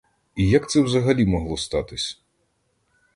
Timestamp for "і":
0.35-0.49